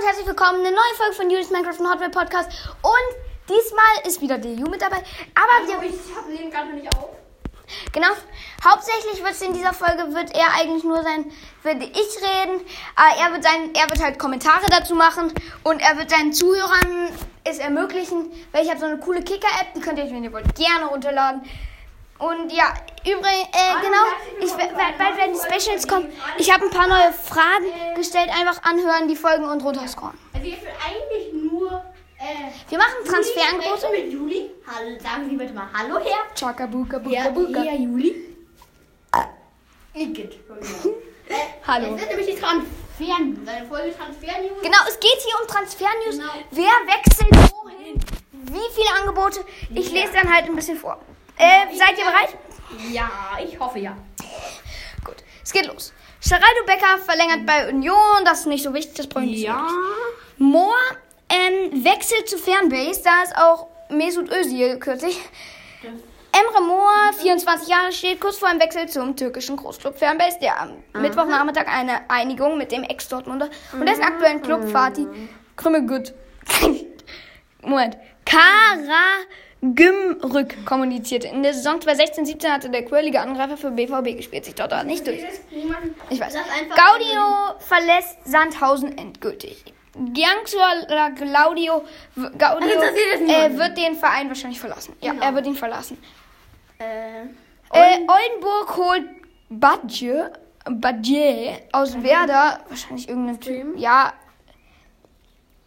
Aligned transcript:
und 0.00 0.06
herzlich 0.06 0.26
willkommen. 0.26 0.60
Eine 0.60 0.70
neue 0.70 0.94
Folge 0.96 1.14
von 1.14 1.28
Julius 1.28 1.50
Minecraft 1.50 1.78
und 1.78 1.90
Hotware 1.90 2.10
Podcast. 2.10 2.48
Und 2.80 3.16
diesmal 3.48 4.06
ist 4.06 4.22
wieder 4.22 4.38
der 4.38 4.52
Ju 4.52 4.66
mit 4.66 4.80
dabei. 4.80 4.96
Aber 4.96 5.66
wir, 5.66 5.90
ich 5.90 6.16
hab 6.16 6.26
neben 6.26 6.50
gerade 6.50 6.72
nicht 6.72 6.88
auf. 6.96 7.10
genau, 7.92 8.08
hauptsächlich 8.64 9.22
wird 9.22 9.32
es 9.32 9.42
in 9.42 9.52
dieser 9.52 9.74
Folge, 9.74 10.14
wird 10.14 10.34
er 10.34 10.54
eigentlich 10.54 10.84
nur 10.84 11.02
sein, 11.02 11.30
würde 11.62 11.84
ich 11.84 12.16
reden. 12.16 12.64
Aber 12.96 13.20
er 13.20 13.32
wird, 13.32 13.44
sein, 13.44 13.74
er 13.74 13.90
wird 13.90 14.02
halt 14.02 14.18
Kommentare 14.18 14.64
dazu 14.70 14.94
machen. 14.94 15.34
Und 15.64 15.82
er 15.82 15.98
wird 15.98 16.08
seinen 16.08 16.32
Zuhörern 16.32 17.10
es 17.44 17.58
ermöglichen, 17.58 18.32
weil 18.52 18.64
ich 18.64 18.70
habe 18.70 18.80
so 18.80 18.86
eine 18.86 18.98
coole 18.98 19.22
Kicker-App, 19.22 19.74
die 19.74 19.80
könnt 19.80 19.98
ihr 19.98 20.04
euch, 20.04 20.12
wenn 20.12 20.24
ihr 20.24 20.32
wollt, 20.32 20.54
gerne 20.54 20.86
runterladen. 20.86 21.42
Und 22.20 22.52
ja, 22.52 22.74
übrigens, 23.02 23.48
äh, 23.52 23.80
genau, 23.80 24.04
ich, 24.42 24.52
bald 24.52 25.16
werden 25.16 25.32
die 25.32 25.40
Specials 25.40 25.88
kommen. 25.88 26.12
Ich 26.36 26.52
habe 26.52 26.64
ein 26.64 26.70
paar 26.70 26.86
neue 26.86 27.12
Fragen 27.14 27.64
gestellt, 27.96 28.28
einfach 28.28 28.62
anhören, 28.62 29.08
die 29.08 29.16
Folgen 29.16 29.44
und 29.46 29.62
runterscrollen. 29.64 30.18
Also 30.34 30.46
ich 30.46 30.60
will 30.60 30.68
eigentlich 30.86 31.32
nur. 31.50 31.82
Äh, 32.18 32.50
Wir 32.68 32.76
machen 32.76 32.92
Transferangebote. 33.06 33.88
mit 33.90 34.12
Juli. 34.12 34.50
Hallo, 34.66 34.98
sagen 35.00 35.30
Sie 35.30 35.36
bitte 35.36 35.54
mal 35.54 35.68
Hallo, 35.72 35.98
Herr. 35.98 36.34
Chakabuka, 36.34 36.98
buka, 36.98 37.30
buka. 37.30 37.60
Herr 37.62 37.76
Juli. 37.76 38.36
Igitt. 39.94 40.38
Hallo. 41.66 41.94
Es 41.94 42.00
sind 42.00 42.08
nämlich 42.10 42.34
die 42.34 42.40
Transfer. 42.40 42.66
Seine 43.46 43.66
Folge 43.66 43.96
Transfer-News. 43.96 44.60
Genau, 44.62 44.78
es 44.86 45.00
geht 45.00 45.16
hier 45.24 45.40
um 45.40 45.48
Transfer-News. 45.48 46.18
Genau. 46.18 46.32
Wer 46.50 46.64
wechselt 46.86 47.52
wohin? 47.54 47.98
Wie 48.32 48.74
viele 48.74 49.00
Angebote? 49.00 49.42
Ich 49.74 49.90
lese 49.90 50.12
dann 50.12 50.30
halt 50.30 50.44
ein 50.44 50.54
bisschen 50.54 50.76
vor. 50.76 50.98
Äh, 51.40 51.74
seid 51.74 51.98
ihr 51.98 52.04
bereit? 52.04 52.36
Ja, 52.92 53.10
ich 53.42 53.58
hoffe 53.58 53.78
ja. 53.78 53.96
Gut, 55.04 55.16
es 55.42 55.52
geht 55.52 55.66
los. 55.66 55.92
Sharaido 56.20 56.66
Becker 56.66 56.98
verlängert 56.98 57.46
bei 57.46 57.68
Union, 57.70 58.24
das 58.24 58.40
ist 58.40 58.46
nicht 58.46 58.62
so 58.62 58.74
wichtig, 58.74 58.94
das 58.94 59.06
brauche 59.06 59.24
ich 59.24 59.30
nicht. 59.30 59.48
wichtig. 59.48 59.54
Moore 60.36 60.74
ähm, 61.30 61.84
wechselt 61.84 62.28
zu 62.28 62.36
Fernbase, 62.36 63.02
da 63.02 63.22
ist 63.22 63.36
auch 63.36 63.68
Mesut 63.88 64.30
Özil 64.30 64.78
kürzlich. 64.78 65.18
Emre 66.32 66.62
Moore, 66.62 67.12
24 67.18 67.68
Jahre, 67.68 67.90
steht 67.92 68.20
kurz 68.20 68.36
vor 68.36 68.48
einem 68.48 68.60
Wechsel 68.60 68.88
zum 68.88 69.16
türkischen 69.16 69.56
Großclub 69.56 69.98
Fernbase, 69.98 70.38
der 70.40 70.60
am 70.60 70.74
Mittwochnachmittag 70.92 71.66
eine 71.66 72.08
Einigung 72.08 72.56
mit 72.58 72.70
dem 72.70 72.84
Ex-Dortmunder 72.84 73.48
und 73.72 73.86
dessen 73.86 74.04
aktuellen 74.04 74.42
Club 74.42 74.68
Fatih 74.70 75.08
Krümmelgut 75.56 76.12
Moment. 77.62 77.96
Kara 78.24 79.24
Gümrück 79.62 80.64
kommunizierte. 80.64 81.28
In 81.28 81.42
der 81.42 81.52
Saison 81.54 81.78
2016-17 81.80 82.48
hatte 82.48 82.70
der 82.70 82.84
quirlige 82.84 83.20
Angreifer 83.20 83.56
für 83.58 83.70
BVB 83.70 84.16
gespielt, 84.16 84.44
sich 84.46 84.54
dort 84.54 84.72
aber 84.72 84.84
nicht 84.84 85.06
durch. 85.06 85.20
Ich 86.08 86.18
weiß. 86.20 86.34
Gaudio 86.34 87.58
verlässt 87.58 88.16
Sandhausen 88.24 88.96
endgültig. 88.96 89.62
Gianxuala 89.94 91.10
Claudio 91.10 91.82
Gaudio 92.38 92.68
äh, 92.68 93.56
wird 93.58 93.76
den 93.76 93.96
Verein 93.96 94.28
wahrscheinlich 94.28 94.60
verlassen. 94.60 94.94
Ja, 95.00 95.12
Genau. 95.12 95.24
er 95.24 95.34
wird 95.34 95.46
ihn 95.46 95.56
verlassen. 95.56 95.98
Äh, 96.78 97.24
Äh, 97.72 97.98
Oldenburg 98.08 98.76
holt 98.76 99.04
Badje, 99.50 100.32
Badje 100.64 101.60
aus 101.72 102.02
Werder. 102.02 102.60
Wahrscheinlich 102.68 103.08
irgendein 103.08 103.40
Typ. 103.40 103.78
Ja. 103.78 104.12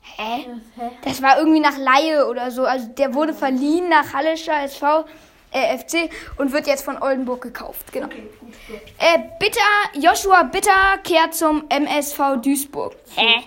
Hä? 0.04 0.46
hä? 0.76 0.92
Das 1.04 1.22
war 1.22 1.38
irgendwie 1.38 1.60
nach 1.60 1.78
Laie 1.78 2.28
oder 2.28 2.52
so. 2.52 2.66
Also 2.66 2.88
der 2.88 3.14
wurde 3.14 3.34
verliehen 3.34 3.90
nach 3.90 4.14
Hallischer 4.14 4.62
SV, 4.64 5.06
äh, 5.52 5.78
FC 5.78 6.10
und 6.38 6.52
wird 6.52 6.68
jetzt 6.68 6.84
von 6.84 7.02
Oldenburg 7.02 7.42
gekauft. 7.42 7.92
Genau. 7.92 8.08
Okay, 8.08 8.30
gut, 8.40 8.54
gut. 8.68 8.82
Äh, 9.00 9.20
Bitter, 9.40 9.62
Joshua 10.00 10.44
Bitter 10.44 10.98
kehrt 11.04 11.34
zum 11.34 11.64
MSV 11.70 12.42
Duisburg. 12.42 12.96
Hä? 13.16 13.44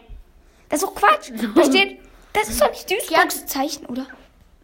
Das 0.69 0.83
ist 0.83 0.89
doch 0.89 0.95
Quatsch. 0.95 1.31
Da 1.55 1.65
steht, 1.65 2.01
das 2.33 2.49
ist 2.49 2.61
doch 2.61 2.71
nicht 2.71 2.91
Duisburgs 2.91 3.47
Zeichen, 3.47 3.87
oder? 3.87 4.07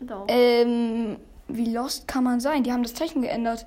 Doch. 0.01 0.25
Ähm, 0.29 1.19
wie 1.49 1.73
lost 1.73 2.09
kann 2.09 2.25
man 2.25 2.41
sein? 2.41 2.65
Die 2.65 2.73
haben 2.73 2.83
das 2.83 2.95
Zeichen 2.95 3.23
geändert. 3.23 3.67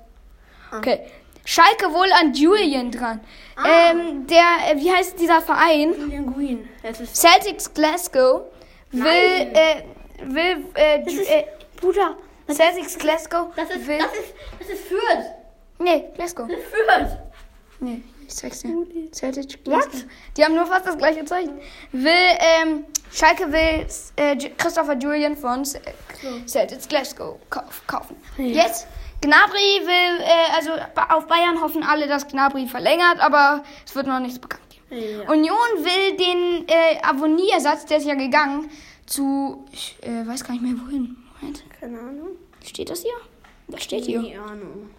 Okay. 0.76 1.00
Schalke 1.46 1.92
wohl 1.94 2.12
an 2.20 2.34
Julian 2.34 2.90
dran. 2.90 3.20
Ähm, 3.64 4.26
der, 4.26 4.72
äh, 4.72 4.76
wie 4.76 4.90
heißt 4.92 5.18
dieser 5.18 5.40
Verein? 5.40 5.94
Julian 5.98 6.34
Green. 6.34 6.68
Das. 6.82 6.98
Celtics 7.14 7.72
Glasgow 7.72 8.42
will, 8.90 9.02
Nein. 9.02 9.54
äh, 9.54 9.82
will, 10.24 10.64
äh, 10.74 10.98
Ju- 11.02 11.20
ist- 11.20 11.30
äh 11.30 11.44
Bruder. 11.80 12.16
Celtics 12.50 12.98
Glasgow 12.98 13.48
Das 13.56 13.70
ist. 13.70 13.86
will, 13.86 13.98
Das 13.98 14.12
ist. 14.12 14.34
Das 14.58 14.68
ist 14.68 14.84
Fürth. 14.88 15.24
nee, 15.78 16.04
Glasgow. 16.14 16.48
Das 16.48 16.58
ist 16.58 16.66
Fürth. 16.68 17.18
Nee, 17.80 18.02
ich 18.26 18.34
zeig's 18.34 18.60
dir. 18.62 18.74
Celtic 19.12 19.64
Glasgow. 19.64 20.04
Die 20.36 20.44
haben 20.44 20.54
nur 20.54 20.66
fast 20.66 20.86
das 20.86 20.98
gleiche 20.98 21.24
Zeichen. 21.24 21.58
Will, 21.92 22.12
ähm, 22.12 22.84
Schalke 23.12 23.50
will 23.52 23.86
äh, 24.16 24.36
Christopher 24.58 24.94
Julian 24.94 25.36
von 25.36 25.64
Ce- 25.64 25.80
Celtics 26.46 26.88
Glasgow 26.88 27.36
kauf, 27.50 27.82
kaufen. 27.86 28.16
Jetzt, 28.36 28.86
Gnabry 29.20 29.80
will, 29.86 30.20
äh, 30.20 30.54
also 30.54 30.70
auf 31.14 31.26
Bayern 31.26 31.60
hoffen 31.60 31.82
alle, 31.82 32.06
dass 32.06 32.28
Gnabry 32.28 32.66
verlängert, 32.66 33.18
aber 33.20 33.64
es 33.84 33.94
wird 33.94 34.06
noch 34.06 34.20
nichts 34.20 34.38
bekannt. 34.38 34.62
Ja. 34.90 35.28
Union 35.30 35.56
will 35.78 36.16
den 36.16 36.68
äh, 36.68 37.00
Avonie-Ersatz, 37.02 37.86
der 37.86 37.98
ist 37.98 38.06
ja 38.06 38.14
gegangen, 38.14 38.70
zu, 39.06 39.64
ich 39.72 39.96
äh, 40.02 40.26
weiß 40.26 40.44
gar 40.44 40.52
nicht 40.52 40.62
mehr 40.62 40.74
wohin. 40.84 41.16
Moment, 41.40 41.64
Keine 41.80 41.98
Ahnung. 41.98 42.28
steht 42.64 42.90
das 42.90 43.02
hier? 43.02 43.14
Das 43.68 43.82
steht 43.82 44.04
hier. 44.04 44.22
Keine 44.22 44.42
Ahnung. 44.42 44.90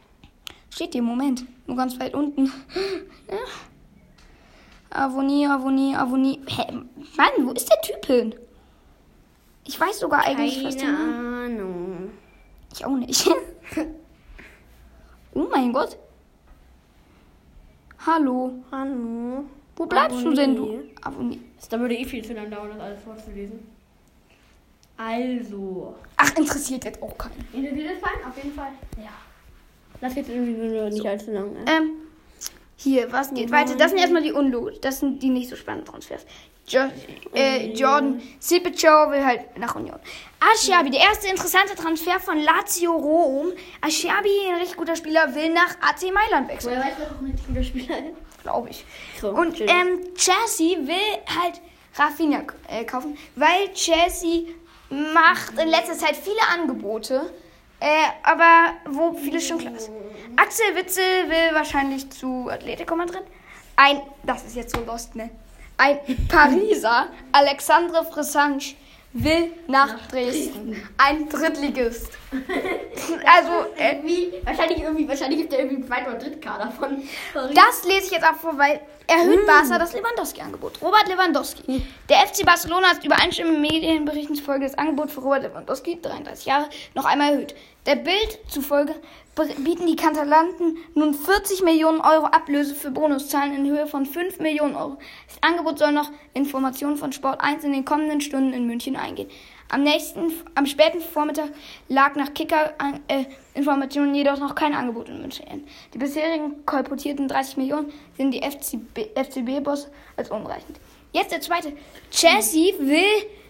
Steht 0.69 0.93
hier, 0.93 1.01
Moment. 1.01 1.45
Nur 1.65 1.77
ganz 1.77 1.99
weit 1.99 2.13
unten. 2.13 2.51
Ja. 3.29 3.37
Avonie, 4.89 5.45
Avonie, 5.45 5.93
Avonie. 5.95 6.39
Hä? 6.47 6.63
Mann, 7.17 7.45
wo 7.45 7.51
ist 7.51 7.69
der 7.69 7.81
Typ 7.81 8.05
hin? 8.05 8.33
Ich 9.65 9.77
weiß 9.77 9.99
sogar 9.99 10.21
eigentlich, 10.21 10.63
was 10.63 10.77
der. 10.77 10.87
Ahnung. 10.87 12.11
Ich 12.73 12.85
auch 12.85 12.95
nicht. 12.95 13.29
oh 15.33 15.47
mein 15.51 15.73
Gott. 15.73 15.97
Hallo. 18.05 18.53
Hallo. 18.71 19.45
Wo 19.75 19.85
bleibst 19.85 20.23
du 20.23 20.33
denn, 20.33 20.55
du? 20.55 20.83
Avonie. 21.01 21.41
Da 21.69 21.79
würde 21.79 21.95
eh 21.95 22.05
viel 22.05 22.23
zu 22.23 22.33
lange 22.33 22.49
dauern, 22.49 22.69
das 22.69 22.79
alles 22.79 23.01
vorzulesen. 23.03 23.59
Also. 24.97 25.95
Ach, 26.15 26.35
interessiert 26.35 26.85
jetzt 26.85 27.01
auch 27.01 27.15
keinen. 27.17 27.45
Interessiert 27.53 27.91
das 27.91 27.99
fein? 27.99 28.27
Auf 28.27 28.35
jeden 28.37 28.55
Fall. 28.55 28.71
Ja. 28.97 29.11
Das 30.01 30.15
geht 30.15 30.29
irgendwie 30.29 30.53
nur 30.53 30.89
nicht 30.89 31.05
allzu 31.05 31.31
lang. 31.31 31.53
Ne? 31.53 31.65
Ähm, 31.67 31.91
hier, 32.77 33.11
was 33.11 33.33
geht 33.33 33.51
weiter? 33.51 33.75
Das 33.75 33.89
sind 33.91 33.99
erstmal 33.99 34.21
die 34.21 34.31
Unlog. 34.31 34.81
Das 34.81 34.99
sind 34.99 35.21
die 35.21 35.29
nicht 35.29 35.49
so 35.49 35.55
spannenden 35.55 35.91
Transfers. 35.91 36.25
Jo 36.69 36.81
äh, 37.33 37.71
Jordan 37.73 38.21
Sipicho 38.39 38.87
will 39.09 39.25
halt 39.25 39.57
nach 39.57 39.75
Union. 39.75 39.97
Ashiabi, 40.39 40.89
der 40.91 40.99
erste 41.01 41.27
interessante 41.27 41.75
Transfer 41.75 42.19
von 42.19 42.37
Lazio 42.39 42.91
Rom. 42.93 43.47
Ashiabi, 43.81 44.29
ein 44.49 44.55
richtig 44.59 44.77
guter 44.77 44.95
Spieler, 44.95 45.33
will 45.33 45.51
nach 45.53 45.75
AC 45.81 46.13
Mailand 46.13 46.49
wechseln, 46.49 46.77
Woher 46.77 46.91
weiß 46.91 46.99
man 46.99 47.17
auch 47.17 47.21
nicht, 47.21 47.47
wie 47.49 47.53
der 47.53 47.63
Spieler 47.63 47.97
ist? 47.97 48.43
glaube 48.43 48.69
ich. 48.69 48.85
So, 49.19 49.29
Und 49.29 49.59
ähm, 49.61 50.13
Chelsea 50.15 50.77
will 50.77 51.17
halt 51.41 51.61
Rafinha 51.95 52.43
äh, 52.69 52.83
kaufen, 52.85 53.17
weil 53.35 53.73
Chelsea 53.73 54.41
macht 54.89 55.57
in 55.59 55.69
letzter 55.69 55.93
Zeit 55.95 56.15
viele 56.15 56.41
Angebote, 56.53 57.31
äh, 57.79 57.85
aber 58.23 58.73
wo 58.85 59.13
viele 59.13 59.39
schon 59.39 59.59
klar 59.59 59.73
ist. 59.73 59.89
Axel 60.35 60.75
Witzel 60.75 61.29
will 61.29 61.53
wahrscheinlich 61.53 62.09
zu 62.09 62.49
Atletico 62.49 62.95
Madrid. 62.95 63.23
Ein, 63.75 64.01
das 64.23 64.43
ist 64.45 64.55
jetzt 64.55 64.75
so 64.75 64.83
lost, 64.83 65.15
ne? 65.15 65.29
Ein 65.77 65.99
Pariser, 66.27 67.07
Alexandre 67.31 68.03
Frissange, 68.05 68.73
will 69.13 69.51
nach 69.67 70.07
Dresden. 70.07 70.81
Ein 70.97 71.29
Drittligist. 71.29 72.09
Also, 73.25 73.51
äh, 73.77 73.97
wahrscheinlich 74.43 74.81
irgendwie, 74.81 75.07
wahrscheinlich 75.07 75.39
gibt 75.39 75.53
er 75.53 75.59
irgendwie 75.59 75.77
einen 75.77 75.87
Zweit- 75.87 76.07
oder 76.07 76.17
Drittkader 76.17 76.71
von 76.71 77.03
Paris. 77.33 77.55
Das 77.55 77.83
lese 77.85 78.07
ich 78.07 78.11
jetzt 78.11 78.25
auch 78.25 78.35
vor, 78.35 78.57
weil 78.57 78.81
erhöht 79.07 79.45
Barca 79.45 79.77
das 79.79 79.93
Lewandowski-Angebot. 79.93 80.81
Robert 80.81 81.07
Lewandowski. 81.07 81.81
Der 82.09 82.17
FC 82.27 82.45
Barcelona 82.45 82.87
hat 82.87 83.03
übereinstimmenden 83.03 83.61
Medienberichten 83.61 84.35
zufolge 84.35 84.65
das 84.65 84.77
Angebot 84.77 85.11
für 85.11 85.21
Robert 85.21 85.43
Lewandowski, 85.43 85.99
33 86.01 86.45
Jahre, 86.45 86.69
noch 86.93 87.05
einmal 87.05 87.33
erhöht. 87.33 87.55
Der 87.85 87.95
Bild 87.95 88.39
zufolge 88.49 88.95
bieten 89.59 89.87
die 89.87 89.95
Katalanten 89.95 90.77
nun 90.95 91.13
40 91.13 91.61
Millionen 91.61 92.01
Euro 92.01 92.25
Ablöse 92.25 92.75
für 92.75 92.91
Bonuszahlen 92.91 93.55
in 93.55 93.65
Höhe 93.71 93.87
von 93.87 94.05
5 94.05 94.39
Millionen 94.39 94.75
Euro. 94.75 94.97
Das 95.27 95.41
Angebot 95.41 95.79
soll 95.79 95.93
noch 95.93 96.11
Informationen 96.33 96.97
von 96.97 97.13
Sport 97.13 97.39
1 97.39 97.63
in 97.63 97.71
den 97.71 97.85
kommenden 97.85 98.19
Stunden 98.19 98.51
in 98.51 98.67
München 98.67 98.97
eingehen. 98.97 99.29
Am 99.69 99.83
nächsten, 99.83 100.31
am 100.55 100.65
späten 100.65 101.01
Vormittag 101.01 101.49
lag 101.89 102.15
nach 102.17 102.33
Kicker-Informationen 102.33 104.13
jedoch 104.15 104.37
noch 104.39 104.55
kein 104.55 104.73
Angebot 104.73 105.09
in 105.09 105.21
München. 105.21 105.45
Die 105.93 105.97
bisherigen 105.97 106.65
kolportierten 106.65 107.27
30 107.27 107.57
Millionen 107.57 107.91
sind 108.17 108.31
die 108.31 108.41
FCB 108.41 109.09
FCB-Boss 109.15 109.89
als 110.15 110.29
unreichend. 110.31 110.79
Jetzt 111.13 111.31
der 111.31 111.41
zweite. 111.41 111.73
Chelsea 112.11 112.73
will, 112.79 113.03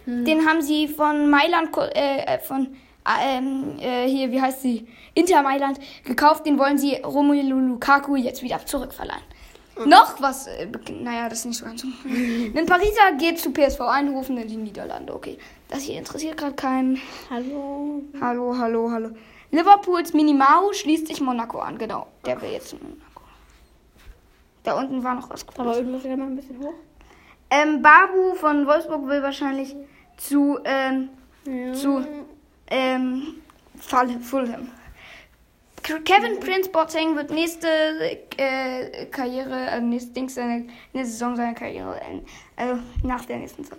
den 0.06 0.46
haben 0.46 0.62
sie 0.62 0.88
von 0.88 1.28
Mailand, 1.28 1.72
ko- 1.72 1.82
äh, 1.82 2.38
von, 2.38 2.76
äh, 3.06 3.38
ähm, 3.38 3.78
äh, 3.80 4.08
hier, 4.08 4.30
wie 4.30 4.40
heißt 4.40 4.62
sie? 4.62 4.86
Inter 5.14 5.42
Mailand 5.42 5.78
gekauft. 6.04 6.46
Den 6.46 6.58
wollen 6.58 6.78
sie 6.78 6.94
Romelu 6.96 7.58
Lukaku 7.58 8.16
jetzt 8.16 8.42
wieder 8.42 8.64
zurückverleihen. 8.64 9.22
Noch 9.86 10.20
was, 10.20 10.46
äh, 10.46 10.66
naja, 11.00 11.28
das 11.28 11.40
ist 11.40 11.44
nicht 11.46 11.58
so 11.58 11.64
ganz 11.64 11.82
so. 11.82 11.88
Ein 12.04 12.66
Pariser 12.66 13.12
geht 13.18 13.38
zu 13.38 13.52
PSV 13.52 13.80
Eindhoven 13.82 14.36
in 14.38 14.48
die 14.48 14.56
Niederlande. 14.56 15.14
Okay, 15.14 15.38
das 15.68 15.82
hier 15.82 15.98
interessiert 15.98 16.36
gerade 16.36 16.54
keinen. 16.54 17.00
Hallo. 17.30 18.02
Hallo, 18.20 18.56
hallo, 18.58 18.90
hallo. 18.90 19.10
Liverpools 19.50 20.12
Minimau 20.12 20.72
schließt 20.72 21.06
sich 21.06 21.20
Monaco 21.20 21.58
an. 21.60 21.78
Genau, 21.78 22.06
der 22.24 22.40
will 22.42 22.50
jetzt 22.50 22.68
zu 22.68 22.76
Monaco. 22.76 23.22
Da 24.64 24.78
unten 24.78 25.02
war 25.04 25.14
noch 25.14 25.30
was. 25.30 25.46
Aber 25.56 25.76
irgendwas 25.76 26.02
geht 26.02 26.16
mal 26.18 26.26
ein 26.26 26.36
bisschen 26.36 26.58
hoch. 26.60 26.74
Ähm, 27.50 27.80
Babu 27.80 28.34
von 28.34 28.66
Wolfsburg 28.66 29.06
will 29.06 29.22
wahrscheinlich 29.22 29.74
zu, 30.18 30.58
ähm, 30.64 31.08
Ja. 31.46 31.72
zu, 31.72 32.04
ähm, 32.66 33.22
Fulham. 33.80 34.68
Kevin 36.04 36.40
Prince 36.40 36.68
Boateng 36.70 37.16
wird 37.16 37.30
nächste 37.30 37.68
äh, 38.36 39.06
Karriere, 39.06 39.66
äh, 39.70 39.80
nächste, 39.80 40.12
Dings 40.12 40.34
seine, 40.34 40.66
nächste 40.92 41.12
Saison 41.12 41.36
seiner 41.36 41.54
Karriere 41.54 42.00
enden. 42.00 42.26
Also 42.56 42.80
nach 43.02 43.24
der 43.24 43.38
nächsten 43.38 43.64
Saison. 43.64 43.78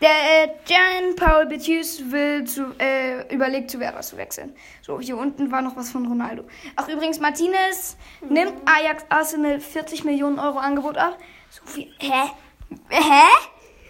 Der 0.00 0.10
äh, 0.10 0.48
Jan 0.66 1.16
Paul 1.16 1.46
Betius 1.46 2.02
will 2.10 2.44
zu, 2.44 2.74
äh, 2.78 3.32
überlegt 3.34 3.70
zu 3.70 3.80
Werder 3.80 4.02
zu 4.02 4.16
wechseln. 4.18 4.54
So, 4.82 5.00
hier 5.00 5.16
unten 5.16 5.50
war 5.50 5.62
noch 5.62 5.74
was 5.74 5.90
von 5.90 6.06
Ronaldo. 6.06 6.44
Ach 6.76 6.86
übrigens, 6.88 7.18
Martinez 7.18 7.96
nimmt 8.28 8.54
Ajax 8.66 9.06
Arsenal 9.08 9.58
40 9.58 10.04
Millionen 10.04 10.38
Euro 10.38 10.58
Angebot 10.58 10.98
ab. 10.98 11.18
So 11.48 11.64
viel. 11.64 11.90
Hä? 11.98 12.30
Hä? 12.90 13.22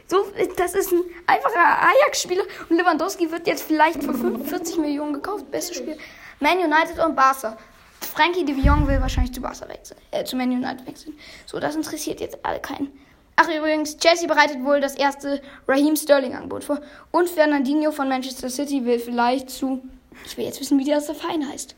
So, 0.06 0.24
das 0.56 0.74
ist 0.76 0.92
ein 0.92 1.02
einfacher 1.26 1.82
Ajax-Spieler 1.82 2.44
und 2.68 2.76
Lewandowski 2.76 3.32
wird 3.32 3.48
jetzt 3.48 3.64
vielleicht 3.64 4.04
für 4.04 4.14
45 4.14 4.78
Millionen 4.78 5.14
gekauft. 5.14 5.50
Bestes 5.50 5.78
Spiel. 5.78 5.98
Man 6.40 6.58
United 6.58 6.98
und 7.04 7.14
Barca. 7.14 7.56
Frankie 8.00 8.44
de 8.44 8.54
Jong 8.54 8.86
will 8.86 9.00
wahrscheinlich 9.00 9.32
zu 9.32 9.40
Barca 9.40 9.68
wechseln, 9.68 9.98
äh, 10.10 10.24
zu 10.24 10.36
Man 10.36 10.50
United 10.50 10.86
wechseln. 10.86 11.18
So, 11.46 11.58
das 11.58 11.74
interessiert 11.74 12.20
jetzt 12.20 12.38
alle 12.44 12.60
keinen. 12.60 12.92
Ach 13.36 13.48
übrigens, 13.48 13.98
Chelsea 13.98 14.26
bereitet 14.26 14.64
wohl 14.64 14.80
das 14.80 14.94
erste 14.94 15.42
Raheem 15.68 15.94
Sterling-Angebot 15.94 16.64
vor. 16.64 16.80
Und 17.10 17.28
Fernandinho 17.28 17.92
von 17.92 18.08
Manchester 18.08 18.48
City 18.48 18.84
will 18.84 18.98
vielleicht 18.98 19.50
zu. 19.50 19.82
Ich 20.24 20.36
will 20.38 20.46
jetzt 20.46 20.60
wissen, 20.60 20.78
wie 20.78 20.84
der 20.84 20.94
erste 20.94 21.14
Verein 21.14 21.46
heißt. 21.46 21.74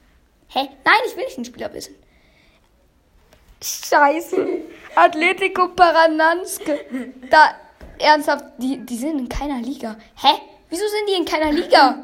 Hä? 0.48 0.68
Nein, 0.84 1.00
ich 1.06 1.16
will 1.16 1.24
nicht 1.24 1.36
den 1.36 1.44
Spieler 1.44 1.72
wissen. 1.74 1.94
Scheiße. 3.60 4.46
Atletico 4.94 5.68
Parananske. 5.68 7.12
Da, 7.28 7.56
ernsthaft, 7.98 8.44
die, 8.58 8.78
die 8.78 8.96
sind 8.96 9.18
in 9.18 9.28
keiner 9.28 9.60
Liga. 9.60 9.96
Hä? 10.14 10.40
Wieso 10.70 10.84
sind 10.86 11.08
die 11.08 11.14
in 11.14 11.24
keiner 11.24 11.50
Liga? 11.50 11.98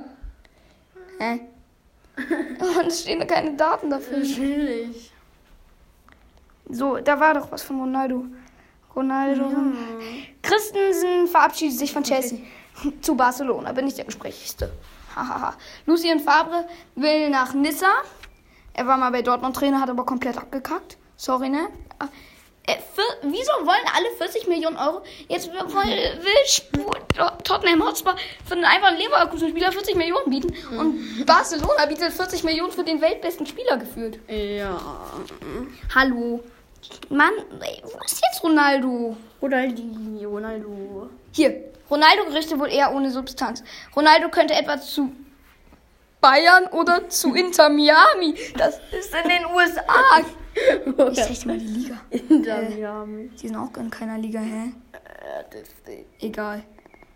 Hä? 1.20 1.40
Und 2.78 2.86
es 2.86 3.02
stehen 3.02 3.18
da 3.20 3.24
keine 3.26 3.54
Daten 3.56 3.90
dafür. 3.90 4.18
Natürlich. 4.18 5.10
So, 6.68 6.96
da 6.98 7.18
war 7.20 7.34
doch 7.34 7.50
was 7.52 7.62
von 7.62 7.80
Ronaldo. 7.80 8.24
Ronaldo. 8.94 9.50
Christensen 10.42 11.26
verabschiedet 11.26 11.78
sich 11.78 11.92
von 11.92 12.04
Chelsea 12.04 12.38
zu 13.00 13.16
Barcelona. 13.16 13.72
Bin 13.72 13.86
ich 13.86 13.94
der 13.94 14.04
Gesprächigste. 14.04 14.72
Hahaha. 15.14 15.54
Lucien 15.86 16.20
Fabre 16.20 16.66
will 16.94 17.28
nach 17.30 17.54
Nizza. 17.54 17.90
Er 18.72 18.86
war 18.86 18.96
mal 18.96 19.10
bei 19.10 19.22
Dortmund 19.22 19.54
Trainer, 19.56 19.80
hat 19.80 19.90
aber 19.90 20.04
komplett 20.06 20.36
abgekackt. 20.36 20.96
Sorry, 21.16 21.48
ne? 21.48 21.68
Äh, 22.66 22.76
für, 22.94 23.02
wieso 23.28 23.52
wollen 23.66 23.86
alle 23.94 24.10
40 24.16 24.48
Millionen 24.48 24.76
Euro? 24.76 25.02
Jetzt 25.28 25.52
will, 25.52 25.60
will 25.60 26.42
Sp- 26.48 27.03
Tottenham 27.44 27.86
Hotspur 27.86 28.16
für 28.44 28.54
einen 28.54 28.64
einfachen 28.64 28.96
Leverkusen-Spieler 28.96 29.72
40 29.72 29.94
Millionen 29.96 30.30
bieten 30.30 30.54
und 30.78 31.26
Barcelona 31.26 31.86
bietet 31.86 32.12
40 32.12 32.44
Millionen 32.44 32.72
für 32.72 32.84
den 32.84 33.00
weltbesten 33.00 33.46
Spieler 33.46 33.76
gefühlt. 33.76 34.18
Ja. 34.28 34.80
Hallo. 35.94 36.42
Mann, 37.08 37.32
ey, 37.60 37.82
wo 37.82 37.98
ist 38.04 38.20
jetzt 38.22 38.42
Ronaldo? 38.42 39.16
Ronaldinho, 39.40 40.28
Ronaldo. 40.28 41.08
Hier, 41.32 41.72
Ronaldo-Gerüchte 41.90 42.58
wohl 42.58 42.68
eher 42.68 42.94
ohne 42.94 43.10
Substanz. 43.10 43.62
Ronaldo 43.96 44.28
könnte 44.28 44.54
etwa 44.54 44.78
zu 44.80 45.12
Bayern 46.20 46.66
oder 46.72 47.08
zu 47.08 47.34
Inter 47.34 47.68
Miami. 47.68 48.34
Das 48.56 48.80
ist 48.90 49.14
in 49.14 49.28
den 49.28 49.46
USA. 49.54 49.82
Ich 51.12 51.28
richte 51.28 51.48
mal 51.48 51.58
die 51.58 51.66
Liga. 51.66 52.00
Inter 52.10 52.62
Miami. 52.62 53.28
Die 53.28 53.48
sind 53.48 53.56
auch 53.56 53.74
in 53.76 53.90
keiner 53.90 54.18
Liga, 54.18 54.40
hä? 54.40 54.72
Egal. 56.20 56.64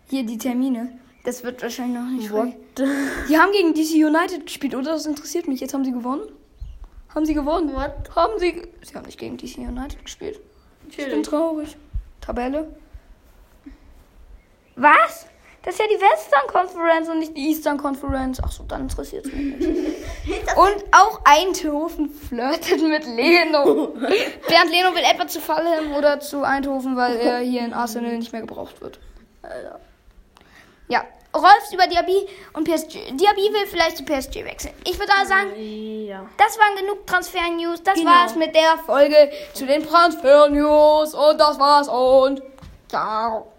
Hier 0.09 0.23
die 0.23 0.37
Termine. 0.37 0.99
Das 1.23 1.43
wird 1.43 1.61
wahrscheinlich 1.61 1.99
noch 1.99 2.09
nicht 2.09 2.29
frei. 2.29 2.57
Die 3.29 3.37
haben 3.37 3.51
gegen 3.51 3.73
DC 3.73 3.93
United 3.93 4.45
gespielt, 4.45 4.73
oder? 4.73 4.93
Das 4.93 5.05
interessiert 5.05 5.47
mich. 5.47 5.59
Jetzt 5.59 5.73
haben 5.73 5.85
sie 5.85 5.91
gewonnen. 5.91 6.23
Haben 7.13 7.25
sie 7.25 7.33
gewonnen? 7.33 7.73
What? 7.73 8.15
Haben 8.15 8.39
sie. 8.39 8.61
Sie 8.81 8.95
haben 8.95 9.05
nicht 9.05 9.19
gegen 9.19 9.37
DC 9.37 9.57
United 9.57 10.03
gespielt. 10.03 10.39
Ich 10.89 10.97
bin 10.97 11.05
Natürlich. 11.05 11.27
traurig. 11.27 11.77
Tabelle. 12.21 12.73
Was? 14.75 15.27
Das 15.61 15.73
ist 15.73 15.79
ja 15.79 15.85
die 15.87 16.01
Western 16.01 16.47
Conference 16.47 17.09
und 17.09 17.19
nicht 17.19 17.35
die 17.35 17.49
Eastern 17.49 17.77
Conference. 17.77 18.41
Ach 18.43 18.51
so, 18.51 18.63
dann 18.63 18.83
interessiert 18.83 19.25
es 19.25 19.33
mich 19.33 19.57
nicht. 19.57 19.67
und 20.55 20.85
auch 20.91 21.21
Eindhoven 21.25 22.09
flirtet 22.09 22.81
mit 22.81 23.05
Leno. 23.05 23.87
Bernd 23.87 24.71
Leno 24.71 24.95
will 24.95 25.03
etwa 25.03 25.27
zu 25.27 25.41
Fulham 25.41 25.93
oder 25.97 26.21
zu 26.21 26.43
Eindhoven, 26.43 26.95
weil 26.95 27.17
er 27.17 27.39
hier 27.39 27.61
in 27.61 27.73
Arsenal 27.73 28.17
nicht 28.17 28.31
mehr 28.31 28.41
gebraucht 28.41 28.79
wird. 28.79 28.99
Alter. 29.41 29.79
Ja. 30.89 31.05
Rolfs 31.33 31.71
über 31.71 31.85
Diaby 31.85 32.27
und 32.53 32.63
PSG. 32.63 33.11
Diaby 33.11 33.53
will 33.53 33.67
vielleicht 33.67 33.97
zu 33.97 34.03
PSG 34.03 34.43
wechseln. 34.45 34.73
Ich 34.83 34.97
würde 34.97 35.11
da 35.15 35.23
sagen, 35.25 35.51
Ja. 35.55 36.25
das 36.37 36.57
waren 36.57 36.75
genug 36.75 37.05
Transfer-News. 37.05 37.83
Das 37.83 37.93
Genau. 37.93 38.09
war's 38.09 38.35
mit 38.35 38.55
der 38.55 38.77
Folge 38.83 39.31
zu 39.53 39.67
den 39.67 39.85
Transfer-News. 39.87 41.13
Und 41.13 41.37
das 41.39 41.59
war's 41.59 41.87
und 41.87 42.41
ciao. 42.87 43.51